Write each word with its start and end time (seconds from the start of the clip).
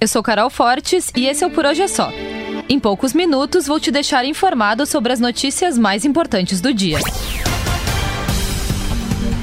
Eu 0.00 0.06
sou 0.06 0.22
Carol 0.22 0.48
Fortes 0.48 1.10
e 1.16 1.26
esse 1.26 1.42
é 1.42 1.46
o 1.46 1.50
Por 1.50 1.66
Hoje 1.66 1.82
é 1.82 1.88
Só. 1.88 2.12
Em 2.68 2.78
poucos 2.78 3.12
minutos 3.12 3.66
vou 3.66 3.80
te 3.80 3.90
deixar 3.90 4.24
informado 4.24 4.86
sobre 4.86 5.12
as 5.12 5.18
notícias 5.18 5.76
mais 5.76 6.04
importantes 6.04 6.60
do 6.60 6.72
dia. 6.72 7.00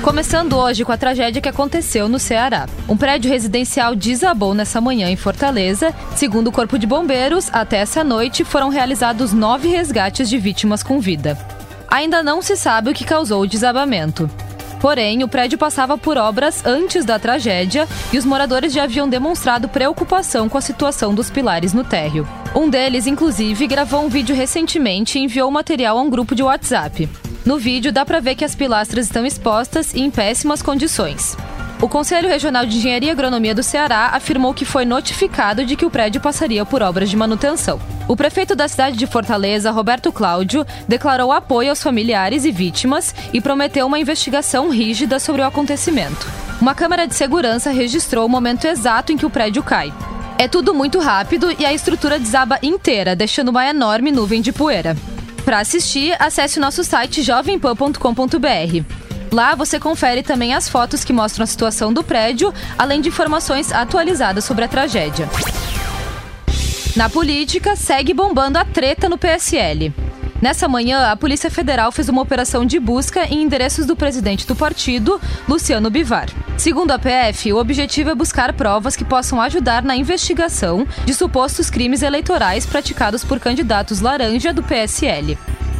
Começando 0.01 0.55
hoje 0.55 0.85
com 0.85 0.93
a 0.93 0.97
tragédia 0.97 1.41
que 1.41 1.49
aconteceu 1.49 2.07
no 2.07 2.17
Ceará. 2.17 2.69
Um 2.87 2.95
prédio 2.95 3.29
residencial 3.29 3.95
desabou 3.95 4.53
nessa 4.53 4.79
manhã 4.79 5.09
em 5.09 5.17
Fortaleza. 5.17 5.93
Segundo 6.15 6.47
o 6.47 6.51
Corpo 6.53 6.79
de 6.79 6.87
Bombeiros, 6.87 7.49
até 7.51 7.79
essa 7.79 8.01
noite 8.01 8.45
foram 8.45 8.69
realizados 8.69 9.33
nove 9.33 9.67
resgates 9.67 10.29
de 10.29 10.37
vítimas 10.37 10.81
com 10.81 11.01
vida. 11.01 11.37
Ainda 11.89 12.23
não 12.23 12.41
se 12.41 12.55
sabe 12.55 12.91
o 12.91 12.93
que 12.93 13.03
causou 13.03 13.41
o 13.41 13.47
desabamento. 13.47 14.29
Porém, 14.85 15.23
o 15.23 15.27
prédio 15.27 15.57
passava 15.57 15.97
por 15.97 16.15
obras 16.15 16.63
antes 16.63 17.03
da 17.03 17.17
tragédia 17.17 17.87
e 18.13 18.19
os 18.19 18.23
moradores 18.23 18.71
já 18.71 18.83
haviam 18.83 19.09
demonstrado 19.09 19.67
preocupação 19.67 20.47
com 20.47 20.59
a 20.59 20.61
situação 20.61 21.11
dos 21.11 21.27
pilares 21.27 21.73
no 21.73 21.83
térreo. 21.83 22.27
Um 22.55 22.69
deles, 22.69 23.07
inclusive, 23.07 23.65
gravou 23.65 24.05
um 24.05 24.09
vídeo 24.09 24.35
recentemente 24.35 25.17
e 25.17 25.23
enviou 25.23 25.49
o 25.49 25.51
material 25.51 25.97
a 25.97 26.01
um 26.03 26.07
grupo 26.07 26.35
de 26.35 26.43
WhatsApp. 26.43 27.09
No 27.43 27.57
vídeo 27.57 27.91
dá 27.91 28.05
para 28.05 28.19
ver 28.19 28.35
que 28.35 28.45
as 28.45 28.53
pilastras 28.53 29.07
estão 29.07 29.25
expostas 29.25 29.91
e 29.91 30.01
em 30.01 30.11
péssimas 30.11 30.61
condições. 30.61 31.35
O 31.81 31.89
Conselho 31.89 32.29
Regional 32.29 32.67
de 32.67 32.77
Engenharia 32.77 33.09
e 33.09 33.11
Agronomia 33.11 33.55
do 33.55 33.63
Ceará 33.63 34.11
afirmou 34.13 34.53
que 34.53 34.65
foi 34.65 34.85
notificado 34.85 35.65
de 35.65 35.75
que 35.75 35.87
o 35.87 35.89
prédio 35.89 36.21
passaria 36.21 36.63
por 36.63 36.83
obras 36.83 37.09
de 37.09 37.17
manutenção. 37.17 37.79
O 38.07 38.15
prefeito 38.15 38.55
da 38.55 38.67
cidade 38.67 38.97
de 38.97 39.07
Fortaleza, 39.07 39.71
Roberto 39.71 40.11
Cláudio, 40.11 40.65
declarou 40.87 41.31
apoio 41.31 41.71
aos 41.71 41.81
familiares 41.81 42.45
e 42.45 42.51
vítimas 42.51 43.15
e 43.33 43.41
prometeu 43.41 43.87
uma 43.87 43.99
investigação 43.99 44.69
rígida 44.69 45.19
sobre 45.19 45.41
o 45.41 45.45
acontecimento. 45.45 46.27
Uma 46.61 46.75
câmera 46.75 47.07
de 47.07 47.15
segurança 47.15 47.71
registrou 47.71 48.25
o 48.25 48.29
momento 48.29 48.65
exato 48.65 49.11
em 49.11 49.17
que 49.17 49.25
o 49.25 49.29
prédio 49.29 49.63
cai. 49.63 49.91
É 50.37 50.47
tudo 50.47 50.73
muito 50.73 50.99
rápido 50.99 51.51
e 51.57 51.65
a 51.65 51.73
estrutura 51.73 52.19
desaba 52.19 52.59
inteira, 52.61 53.15
deixando 53.15 53.49
uma 53.49 53.65
enorme 53.67 54.11
nuvem 54.11 54.39
de 54.39 54.51
poeira. 54.51 54.95
Para 55.43 55.59
assistir, 55.59 56.15
acesse 56.19 56.59
o 56.59 56.61
nosso 56.61 56.83
site 56.83 57.23
jovempan.com.br. 57.23 58.85
Lá 59.31 59.55
você 59.55 59.79
confere 59.79 60.21
também 60.21 60.53
as 60.53 60.69
fotos 60.69 61.03
que 61.03 61.11
mostram 61.11 61.43
a 61.43 61.47
situação 61.47 61.91
do 61.91 62.03
prédio, 62.03 62.53
além 62.77 63.01
de 63.01 63.09
informações 63.09 63.71
atualizadas 63.71 64.43
sobre 64.43 64.63
a 64.63 64.67
tragédia. 64.67 65.27
Na 66.95 67.09
política, 67.09 67.75
segue 67.75 68.13
bombando 68.13 68.57
a 68.57 68.63
treta 68.63 69.09
no 69.09 69.17
PSL. 69.17 69.93
Nessa 70.41 70.65
manhã, 70.65 71.11
a 71.11 71.17
Polícia 71.17 71.51
Federal 71.51 71.91
fez 71.91 72.07
uma 72.07 72.21
operação 72.21 72.65
de 72.65 72.79
busca 72.79 73.25
em 73.25 73.41
endereços 73.41 73.85
do 73.85 73.97
presidente 73.97 74.47
do 74.47 74.55
partido, 74.55 75.19
Luciano 75.45 75.89
Bivar. 75.89 76.29
Segundo 76.57 76.91
a 76.91 76.99
PF, 76.99 77.51
o 77.51 77.57
objetivo 77.57 78.11
é 78.11 78.15
buscar 78.15 78.53
provas 78.53 78.95
que 78.95 79.03
possam 79.03 79.41
ajudar 79.41 79.83
na 79.83 79.97
investigação 79.97 80.87
de 81.03 81.13
supostos 81.13 81.69
crimes 81.69 82.01
eleitorais 82.01 82.65
praticados 82.65 83.25
por 83.25 83.41
candidatos 83.41 83.99
laranja 83.99 84.53
do 84.53 84.63
PSL. 84.63 85.37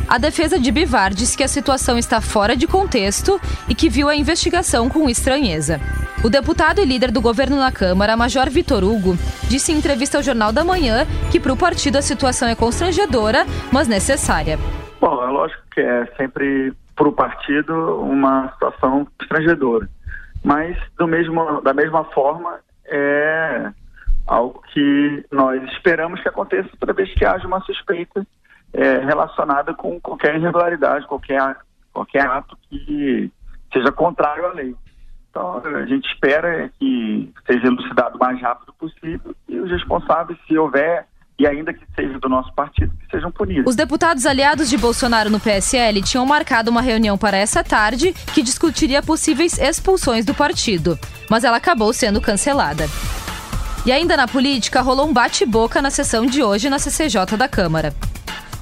A 0.10 0.18
defesa 0.18 0.60
de 0.60 0.70
Bivar 0.70 1.14
diz 1.14 1.34
que 1.34 1.44
a 1.44 1.48
situação 1.48 1.98
está 1.98 2.20
fora 2.20 2.58
de 2.58 2.68
contexto 2.68 3.40
e 3.70 3.74
que 3.74 3.90
viu 3.90 4.10
a 4.10 4.16
investigação 4.16 4.90
com 4.90 5.10
estranheza. 5.10 5.80
O 6.26 6.30
deputado 6.30 6.80
e 6.80 6.86
líder 6.86 7.12
do 7.12 7.22
governo 7.22 7.56
na 7.56 7.72
Câmara, 7.72 8.18
Major 8.18 8.50
Vitor 8.50 8.84
Hugo, 8.84 9.14
disse 9.48 9.72
em 9.72 9.78
entrevista 9.78 10.18
ao 10.18 10.24
Jornal 10.24 10.52
da 10.52 10.64
Manhã 10.64 11.06
que 11.32 11.40
para 11.40 11.54
o 11.54 11.56
partido 11.56 12.00
a 12.00 12.02
situação 12.02 12.48
é 12.48 12.56
constrangedora, 12.56 13.46
mas 13.72 13.88
necessária. 13.88 14.58
Bom, 15.00 15.24
é 15.24 15.30
lógico 15.30 15.62
que 15.72 15.82
é 15.82 16.08
sempre 16.18 16.74
para 16.96 17.08
o 17.08 17.12
partido 17.12 18.02
uma 18.02 18.52
situação 18.54 19.06
constrangedora, 19.20 19.88
mas 20.44 20.76
do 20.98 21.08
mesmo, 21.08 21.62
da 21.62 21.76
mesma 21.76 22.04
forma 22.06 22.60
é 22.86 23.72
algo 24.26 24.64
que 24.74 25.24
nós 25.32 25.62
esperamos 25.74 26.20
que 26.22 26.28
aconteça 26.28 26.72
toda 26.80 26.92
vez 26.92 27.14
que 27.14 27.24
haja 27.24 27.46
uma 27.46 27.62
suspeita 27.62 28.26
é, 28.74 28.98
relacionada 28.98 29.76
com 29.76 30.02
qualquer 30.02 30.38
irregularidade, 30.38 31.06
qualquer, 31.06 31.56
qualquer 31.94 32.26
ato 32.26 32.58
que 32.68 33.30
seja 33.72 33.92
contrário 33.92 34.48
à 34.48 34.54
lei. 34.54 34.76
Então, 35.36 35.62
a 35.66 35.86
gente 35.86 36.08
espera 36.08 36.72
que 36.80 37.30
seja 37.46 37.68
elucidado 37.68 38.16
o 38.16 38.20
mais 38.20 38.42
rápido 38.42 38.72
possível 38.80 39.36
e 39.50 39.60
os 39.60 39.70
responsáveis, 39.70 40.40
se 40.48 40.58
houver, 40.58 41.06
e 41.38 41.46
ainda 41.46 41.74
que 41.74 41.86
seja 41.94 42.18
do 42.20 42.30
nosso 42.30 42.54
partido, 42.54 42.94
que 43.02 43.12
sejam 43.12 43.30
punidos. 43.30 43.66
Os 43.68 43.76
deputados 43.76 44.26
aliados 44.26 44.70
de 44.70 44.78
Bolsonaro 44.78 45.30
no 45.30 45.38
PSL 45.38 46.02
tinham 46.02 46.26
marcado 46.26 46.72
uma 46.72 46.82
reunião 46.82 47.18
para 47.18 47.36
essa 47.36 47.62
tarde 47.62 48.14
que 48.34 48.42
discutiria 48.42 49.04
possíveis 49.04 49.60
expulsões 49.60 50.24
do 50.24 50.34
partido, 50.34 50.98
mas 51.30 51.44
ela 51.44 51.58
acabou 51.58 51.92
sendo 51.92 52.22
cancelada. 52.22 52.86
E 53.86 53.92
ainda 53.92 54.16
na 54.16 54.30
política, 54.30 54.82
rolou 54.82 55.06
um 55.06 55.14
bate-boca 55.14 55.82
na 55.82 55.90
sessão 55.90 56.26
de 56.26 56.42
hoje 56.42 56.70
na 56.70 56.80
CCJ 56.80 57.36
da 57.38 57.50
Câmara. 57.50 57.94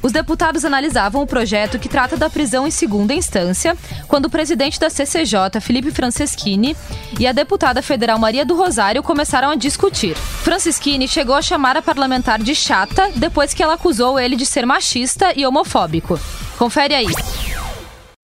Os 0.04 0.12
deputados 0.12 0.66
analisavam 0.66 1.22
o 1.22 1.26
projeto 1.26 1.80
que 1.80 1.88
trata 1.88 2.18
da 2.18 2.30
prisão 2.30 2.68
em 2.68 2.72
segunda 2.72 3.14
instância, 3.14 3.74
quando 4.06 4.26
o 4.26 4.30
presidente 4.30 4.78
da 4.78 4.90
CCJ, 4.90 5.62
Felipe 5.62 5.92
Franceschini, 5.92 6.76
e 7.18 7.26
a 7.26 7.32
deputada 7.32 7.82
federal 7.82 8.20
Maria 8.20 8.46
do 8.46 8.54
Rosário 8.54 9.02
começaram 9.02 9.50
a 9.50 9.56
discutir. 9.56 10.14
Franceschini 10.16 11.08
chegou 11.08 11.36
a 11.36 11.42
chamar 11.42 11.78
a 11.78 11.82
parlamentar 11.82 12.40
de 12.40 12.54
chata 12.54 13.12
depois 13.16 13.54
que 13.54 13.64
ela 13.64 13.76
acusou 13.76 14.20
ele 14.20 14.36
de 14.36 14.46
ser 14.46 14.66
machista 14.66 15.32
e 15.38 15.46
homofóbico. 15.46 16.20
Confere 16.58 16.94
aí. 16.94 17.08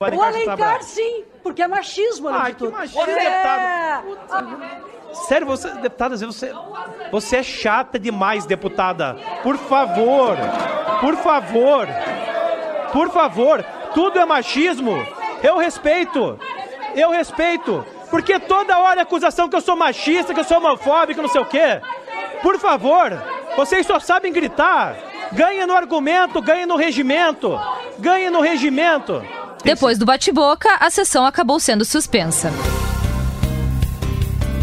O 0.01 0.21
Alencar, 0.21 0.83
sim, 0.83 1.23
porque 1.41 1.61
é 1.61 1.67
machismo, 1.67 2.27
além 2.27 2.41
ah, 2.41 2.49
de 2.49 2.55
tudo. 2.57 2.71
Machismo, 2.73 3.09
é... 3.09 4.01
Sério, 5.27 5.47
você, 5.47 5.69
deputada, 5.75 6.15
você, 6.17 6.53
você 7.11 7.37
é 7.37 7.43
chata 7.43 7.97
demais, 7.97 8.45
deputada. 8.45 9.15
Por 9.41 9.57
favor, 9.57 10.37
por 10.99 11.15
favor, 11.17 11.87
por 12.91 13.11
favor, 13.11 13.63
tudo 13.93 14.19
é 14.19 14.25
machismo. 14.25 15.05
Eu 15.41 15.57
respeito, 15.57 16.39
eu 16.95 17.11
respeito. 17.11 17.85
Porque 18.09 18.39
toda 18.39 18.79
hora 18.79 19.01
é 19.01 19.03
acusação 19.03 19.47
que 19.47 19.55
eu 19.55 19.61
sou 19.61 19.75
machista, 19.75 20.33
que 20.33 20.39
eu 20.39 20.43
sou 20.43 20.57
homofóbico, 20.57 21.21
não 21.21 21.29
sei 21.29 21.41
o 21.41 21.45
quê. 21.45 21.79
Por 22.41 22.57
favor, 22.57 23.11
vocês 23.55 23.85
só 23.85 23.99
sabem 23.99 24.33
gritar. 24.33 24.95
Ganha 25.31 25.67
no 25.67 25.75
argumento, 25.75 26.41
ganha 26.41 26.65
no 26.65 26.75
regimento. 26.75 27.59
Ganha 27.99 28.31
no 28.31 28.41
regimento. 28.41 29.23
Depois 29.63 29.97
do 29.99 30.05
bate-boca, 30.05 30.69
a 30.79 30.89
sessão 30.89 31.25
acabou 31.25 31.59
sendo 31.59 31.85
suspensa. 31.85 32.51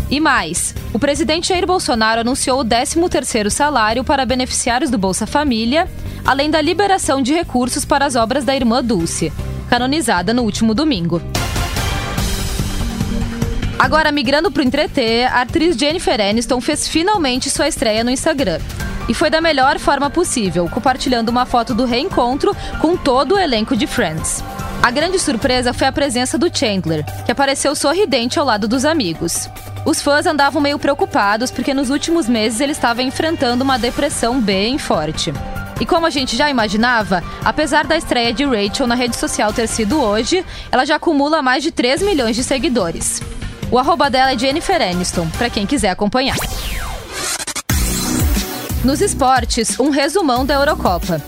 E 0.09 0.21
mais, 0.21 0.75
o 0.93 0.99
presidente 0.99 1.49
Jair 1.49 1.67
Bolsonaro 1.67 2.21
anunciou 2.21 2.61
o 2.61 2.65
13º 2.65 3.51
salário 3.51 4.05
para 4.05 4.25
beneficiários 4.25 4.91
do 4.91 4.97
Bolsa 4.97 5.27
Família, 5.27 5.89
além 6.25 6.49
da 6.49 6.61
liberação 6.61 7.21
de 7.21 7.33
recursos 7.33 7.85
para 7.85 8.07
as 8.07 8.15
obras 8.15 8.45
da 8.45 8.55
irmã 8.55 8.83
Dulce, 8.83 9.33
canonizada 9.69 10.33
no 10.33 10.43
último 10.43 10.75
domingo. 10.75 11.21
Agora, 13.79 14.11
migrando 14.11 14.51
para 14.51 14.63
o 14.63 14.65
entreter, 14.65 15.27
a 15.27 15.43
atriz 15.43 15.77
Jennifer 15.77 16.21
Aniston 16.21 16.61
fez 16.61 16.89
finalmente 16.89 17.51
sua 17.51 17.69
estreia 17.69 18.03
no 18.03 18.11
Instagram. 18.11 18.61
E 19.09 19.15
foi 19.15 19.29
da 19.29 19.41
melhor 19.41 19.79
forma 19.79 20.09
possível, 20.09 20.69
compartilhando 20.69 21.29
uma 21.29 21.47
foto 21.47 21.75
do 21.75 21.85
reencontro 21.85 22.57
com 22.81 22.97
todo 22.97 23.35
o 23.35 23.39
elenco 23.39 23.77
de 23.77 23.87
Friends. 23.87 24.43
A 24.83 24.91
grande 24.91 25.19
surpresa 25.19 25.73
foi 25.73 25.87
a 25.87 25.93
presença 25.93 26.39
do 26.39 26.51
Chandler, 26.55 27.05
que 27.25 27.33
apareceu 27.33 27.75
sorridente 27.75 28.39
ao 28.39 28.45
lado 28.45 28.69
dos 28.69 28.85
amigos. 28.85 29.49
Os 29.85 30.01
fãs 30.01 30.27
andavam 30.27 30.61
meio 30.61 30.79
preocupados 30.79 31.51
porque 31.51 31.75
nos 31.75 31.91
últimos 31.91 32.29
meses 32.29 32.61
ele 32.61 32.73
estava 32.73 33.03
enfrentando 33.03 33.65
uma 33.65 33.79
depressão 33.79 34.41
bem 34.41 34.79
forte. 34.79 35.33
E 35.81 35.85
como 35.85 36.07
a 36.07 36.11
gente 36.11 36.37
já 36.37 36.49
imaginava, 36.49 37.23
apesar 37.45 37.85
da 37.85 37.97
estreia 37.97 38.33
de 38.33 38.45
Rachel 38.45 38.87
na 38.87 38.95
rede 38.95 39.17
social 39.17 39.53
ter 39.53 39.67
sido 39.67 40.01
hoje, 40.01 40.45
ela 40.73 40.85
já 40.85 40.97
acumula 40.97 41.43
mais 41.43 41.63
de 41.63 41.71
3 41.71 42.03
milhões 42.03 42.35
de 42.35 42.43
seguidores. 42.43 43.21
O 43.71 43.79
arroba 43.79 44.09
dela 44.09 44.33
é 44.33 44.39
Jennifer 44.39 44.81
Aniston, 44.81 45.29
para 45.37 45.51
quem 45.51 45.67
quiser 45.67 45.91
acompanhar. 45.91 46.37
Nos 48.85 49.01
esportes, 49.01 49.79
um 49.81 49.91
resumão 49.91 50.47
da 50.47 50.55
Eurocopa. 50.55 51.21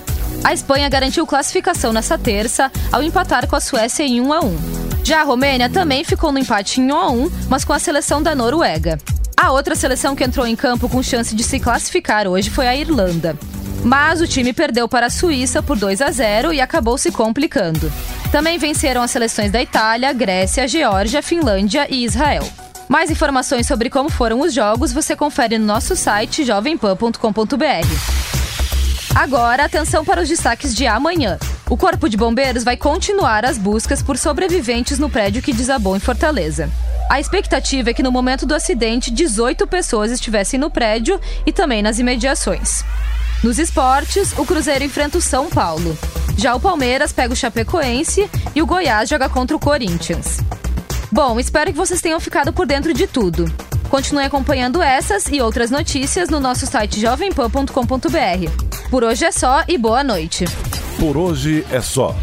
A 0.45 0.53
Espanha 0.53 0.89
garantiu 0.89 1.27
classificação 1.27 1.93
nessa 1.93 2.17
terça 2.17 2.71
ao 2.93 3.03
empatar 3.03 3.47
com 3.47 3.57
a 3.57 3.61
Suécia 3.61 4.05
em 4.05 4.21
1 4.21 4.33
a 4.33 4.41
1. 4.41 4.59
Já 5.05 5.21
a 5.21 5.25
Romênia 5.25 5.69
também 5.69 6.05
ficou 6.05 6.31
no 6.33 6.39
empate 6.39 6.81
em 6.81 6.93
1 6.93 6.97
a 6.97 7.11
1, 7.11 7.31
mas 7.49 7.65
com 7.65 7.73
a 7.73 7.79
seleção 7.79 8.23
da 8.23 8.35
Noruega. 8.35 8.99
A 9.37 9.53
outra 9.53 9.75
seleção 9.75 10.17
que 10.17 10.25
entrou 10.25 10.47
em 10.47 10.57
campo 10.57 10.89
com 10.89 11.03
chance 11.03 11.35
de 11.35 11.43
se 11.43 11.61
classificar 11.61 12.27
hoje 12.27 12.51
foi 12.51 12.67
a 12.67 12.75
Irlanda. 12.75 13.39
Mas 13.85 14.21
o 14.21 14.27
time 14.27 14.53
perdeu 14.53 14.89
para 14.89 15.07
a 15.07 15.11
Suíça 15.11 15.63
por 15.63 15.77
2 15.77 16.03
a 16.03 16.11
0 16.11 16.53
e 16.53 16.61
acabou 16.61 16.99
se 16.99 17.13
complicando. 17.13 17.93
Também 18.33 18.59
venceram 18.59 19.03
as 19.03 19.11
seleções 19.11 19.53
da 19.53 19.63
Itália, 19.63 20.13
Grécia, 20.13 20.67
Geórgia, 20.67 21.23
Finlândia 21.23 21.87
e 21.89 22.05
Israel. 22.05 22.47
Mais 22.89 23.11
informações 23.11 23.67
sobre 23.67 23.91
como 23.91 24.09
foram 24.09 24.41
os 24.41 24.53
jogos 24.53 24.93
você 24.93 25.15
confere 25.15 25.59
no 25.59 25.67
nosso 25.67 25.95
site 25.95 26.45
jovempan.com.br. 26.45 28.18
Agora, 29.15 29.65
atenção 29.65 30.05
para 30.05 30.23
os 30.23 30.29
destaques 30.29 30.75
de 30.75 30.87
amanhã. 30.87 31.39
O 31.69 31.77
Corpo 31.77 32.09
de 32.09 32.17
Bombeiros 32.17 32.65
vai 32.65 32.77
continuar 32.77 33.45
as 33.45 33.59
buscas 33.59 34.03
por 34.03 34.17
sobreviventes 34.17 34.99
no 34.99 35.11
prédio 35.11 35.43
que 35.43 35.53
desabou 35.53 35.97
em 35.97 36.01
Fortaleza. 36.01 36.71
A 37.11 37.19
expectativa 37.19 37.91
é 37.91 37.95
que 37.95 38.03
no 38.03 38.13
momento 38.13 38.47
do 38.47 38.55
acidente, 38.55 39.11
18 39.11 39.67
pessoas 39.67 40.11
estivessem 40.11 40.61
no 40.61 40.71
prédio 40.71 41.21
e 41.47 41.53
também 41.53 41.83
nas 41.83 41.99
imediações. 41.99 42.85
Nos 43.43 43.59
esportes, 43.59 44.33
o 44.37 44.45
Cruzeiro 44.45 44.85
enfrenta 44.85 45.17
o 45.19 45.23
São 45.23 45.49
Paulo. 45.49 45.97
Já 46.37 46.55
o 46.55 46.61
Palmeiras 46.61 47.13
pega 47.13 47.33
o 47.33 47.37
Chapecoense 47.37 48.29
e 48.55 48.61
o 48.61 48.67
Goiás 48.67 49.09
joga 49.09 49.29
contra 49.29 49.57
o 49.57 49.61
Corinthians. 49.61 50.39
Bom, 51.11 51.41
espero 51.41 51.71
que 51.73 51.77
vocês 51.77 52.01
tenham 52.01 52.21
ficado 52.21 52.53
por 52.53 52.67
dentro 52.67 52.93
de 52.93 53.07
tudo. 53.07 53.51
Continue 53.89 54.25
acompanhando 54.25 54.83
essas 54.83 55.27
e 55.29 55.41
outras 55.41 55.71
notícias 55.71 56.29
no 56.29 56.39
nosso 56.41 56.67
site 56.67 57.01
jovempan.com.br. 57.01 58.68
Por 58.91 59.05
hoje 59.05 59.27
é 59.27 59.31
só 59.31 59.65
e 59.69 59.77
boa 59.77 60.03
noite. 60.03 60.47
Por 60.99 61.15
hoje 61.17 61.63
é 61.71 61.81
só. 61.81 62.15